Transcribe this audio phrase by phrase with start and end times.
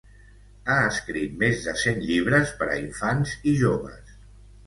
[0.69, 4.17] Ha escrit més de cent llibres per a infants i joves.